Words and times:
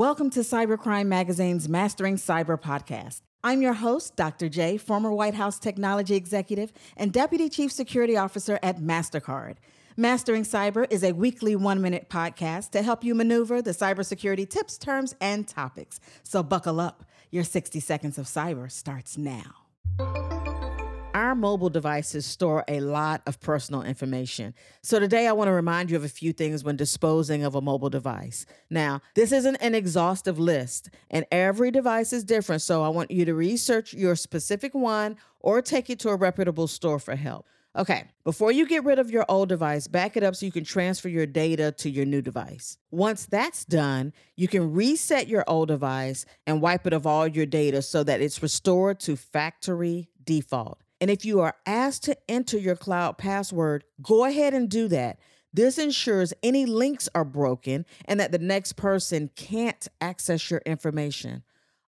Welcome 0.00 0.30
to 0.30 0.40
Cybercrime 0.40 1.08
Magazine's 1.08 1.68
Mastering 1.68 2.16
Cyber 2.16 2.58
podcast. 2.58 3.20
I'm 3.44 3.60
your 3.60 3.74
host, 3.74 4.16
Dr. 4.16 4.48
J, 4.48 4.78
former 4.78 5.12
White 5.12 5.34
House 5.34 5.58
technology 5.58 6.14
executive 6.14 6.72
and 6.96 7.12
Deputy 7.12 7.50
Chief 7.50 7.70
Security 7.70 8.16
Officer 8.16 8.58
at 8.62 8.78
MasterCard. 8.78 9.56
Mastering 9.98 10.44
Cyber 10.44 10.86
is 10.88 11.04
a 11.04 11.12
weekly 11.12 11.54
one 11.54 11.82
minute 11.82 12.08
podcast 12.08 12.70
to 12.70 12.80
help 12.80 13.04
you 13.04 13.14
maneuver 13.14 13.60
the 13.60 13.72
cybersecurity 13.72 14.48
tips, 14.48 14.78
terms, 14.78 15.14
and 15.20 15.46
topics. 15.46 16.00
So 16.22 16.42
buckle 16.42 16.80
up. 16.80 17.04
Your 17.30 17.44
60 17.44 17.78
seconds 17.80 18.16
of 18.16 18.24
cyber 18.24 18.72
starts 18.72 19.18
now. 19.18 20.29
Our 21.20 21.34
mobile 21.34 21.68
devices 21.68 22.24
store 22.24 22.64
a 22.66 22.80
lot 22.80 23.20
of 23.26 23.40
personal 23.40 23.82
information. 23.82 24.54
So 24.82 24.98
today 24.98 25.26
I 25.26 25.32
want 25.32 25.48
to 25.48 25.52
remind 25.52 25.90
you 25.90 25.96
of 25.98 26.02
a 26.02 26.08
few 26.08 26.32
things 26.32 26.64
when 26.64 26.76
disposing 26.76 27.44
of 27.44 27.54
a 27.54 27.60
mobile 27.60 27.90
device. 27.90 28.46
Now, 28.70 29.02
this 29.14 29.30
isn't 29.30 29.56
an 29.56 29.74
exhaustive 29.74 30.38
list, 30.38 30.88
and 31.10 31.26
every 31.30 31.70
device 31.70 32.14
is 32.14 32.24
different, 32.24 32.62
so 32.62 32.82
I 32.82 32.88
want 32.88 33.10
you 33.10 33.26
to 33.26 33.34
research 33.34 33.92
your 33.92 34.16
specific 34.16 34.74
one 34.74 35.18
or 35.40 35.60
take 35.60 35.90
it 35.90 35.98
to 35.98 36.08
a 36.08 36.16
reputable 36.16 36.66
store 36.66 36.98
for 36.98 37.14
help. 37.16 37.46
Okay, 37.76 38.04
before 38.24 38.50
you 38.50 38.66
get 38.66 38.84
rid 38.84 38.98
of 38.98 39.10
your 39.10 39.26
old 39.28 39.50
device, 39.50 39.88
back 39.88 40.16
it 40.16 40.22
up 40.22 40.34
so 40.34 40.46
you 40.46 40.52
can 40.52 40.64
transfer 40.64 41.10
your 41.10 41.26
data 41.26 41.70
to 41.72 41.90
your 41.90 42.06
new 42.06 42.22
device. 42.22 42.78
Once 42.90 43.26
that's 43.26 43.66
done, 43.66 44.14
you 44.36 44.48
can 44.48 44.72
reset 44.72 45.28
your 45.28 45.44
old 45.46 45.68
device 45.68 46.24
and 46.46 46.62
wipe 46.62 46.86
it 46.86 46.94
of 46.94 47.06
all 47.06 47.26
your 47.26 47.44
data 47.44 47.82
so 47.82 48.02
that 48.04 48.22
it's 48.22 48.42
restored 48.42 48.98
to 49.00 49.16
factory 49.16 50.08
default. 50.24 50.80
And 51.00 51.10
if 51.10 51.24
you 51.24 51.40
are 51.40 51.56
asked 51.64 52.04
to 52.04 52.16
enter 52.28 52.58
your 52.58 52.76
cloud 52.76 53.16
password, 53.16 53.84
go 54.02 54.24
ahead 54.24 54.54
and 54.54 54.68
do 54.68 54.88
that. 54.88 55.18
This 55.52 55.78
ensures 55.78 56.32
any 56.42 56.66
links 56.66 57.08
are 57.14 57.24
broken 57.24 57.84
and 58.04 58.20
that 58.20 58.32
the 58.32 58.38
next 58.38 58.74
person 58.74 59.30
can't 59.34 59.88
access 60.00 60.50
your 60.50 60.62
information. 60.64 61.42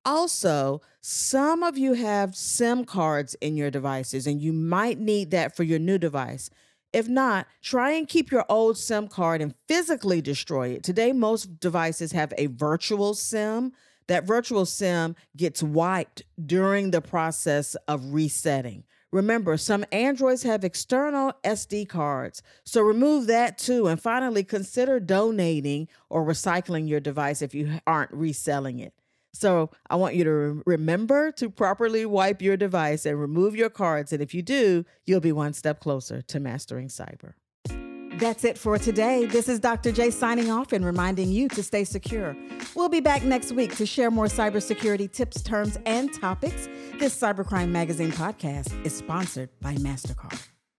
Also, 0.05 0.81
some 1.01 1.63
of 1.63 1.79
you 1.79 1.93
have 1.93 2.35
SIM 2.35 2.85
cards 2.85 3.37
in 3.41 3.57
your 3.57 3.71
devices 3.71 4.27
and 4.27 4.41
you 4.41 4.53
might 4.53 4.99
need 4.99 5.31
that 5.31 5.55
for 5.55 5.63
your 5.63 5.79
new 5.79 5.99
device. 5.99 6.51
If 6.93 7.09
not, 7.09 7.47
try 7.63 7.93
and 7.93 8.09
keep 8.09 8.31
your 8.31 8.45
old 8.49 8.77
SIM 8.77 9.09
card 9.09 9.41
and 9.41 9.55
physically 9.69 10.21
destroy 10.21 10.71
it. 10.71 10.83
Today, 10.83 11.13
most 11.13 11.61
devices 11.61 12.13
have 12.13 12.35
a 12.37 12.47
virtual 12.47 13.15
SIM. 13.15 13.73
That 14.09 14.25
virtual 14.25 14.67
SIM 14.67 15.15
gets 15.37 15.63
wiped 15.63 16.23
during 16.45 16.91
the 16.91 17.01
process 17.01 17.77
of 17.87 18.13
resetting. 18.13 18.85
Remember, 19.13 19.59
some 19.59 19.85
Androids 19.93 20.43
have 20.43 20.65
external 20.65 21.35
SD 21.45 21.87
cards, 21.87 22.43
so 22.65 22.81
remove 22.81 23.27
that 23.27 23.59
too. 23.59 23.87
And 23.87 24.01
finally, 24.01 24.43
consider 24.43 24.99
donating 25.01 25.89
or 26.09 26.25
recycling 26.25 26.89
your 26.89 27.01
device 27.01 27.43
if 27.43 27.55
you 27.55 27.79
aren't 27.87 28.13
reselling 28.13 28.79
it. 28.79 28.95
So, 29.35 29.71
I 29.89 29.97
want 29.97 30.15
you 30.15 30.25
to 30.25 30.31
re- 30.31 30.63
remember 30.67 31.31
to 31.33 31.51
properly 31.51 32.05
wipe 32.07 32.43
your 32.43 32.57
device 32.57 33.07
and 33.07 33.21
remove 33.21 33.55
your 33.55 33.71
cards. 33.71 34.13
And 34.13 34.23
if 34.23 34.35
you 34.35 34.43
do, 34.43 34.85
you'll 35.07 35.21
be 35.21 35.33
one 35.33 35.53
step 35.53 35.81
closer 35.81 36.23
to 36.23 36.41
mastering 36.41 36.89
cyber. 36.89 37.35
That's 38.23 38.45
it 38.45 38.57
for 38.57 38.79
today. 38.79 39.27
This 39.27 39.49
is 39.49 39.59
Dr. 39.59 39.91
J 39.91 40.13
signing 40.13 40.49
off 40.49 40.73
and 40.73 40.87
reminding 40.87 41.29
you 41.31 41.49
to 41.49 41.61
stay 41.61 41.83
secure. 41.83 42.37
We'll 42.77 42.89
be 42.89 43.01
back 43.01 43.25
next 43.25 43.51
week 43.51 43.75
to 43.79 43.85
share 43.85 44.13
more 44.13 44.27
cybersecurity 44.27 45.11
tips, 45.11 45.43
terms, 45.43 45.77
and 45.87 46.09
topics. 46.21 46.69
This 47.01 47.21
Cybercrime 47.21 47.71
Magazine 47.71 48.13
podcast 48.13 48.87
is 48.87 48.95
sponsored 48.95 49.51
by 49.61 49.75
MasterCard. 49.75 50.52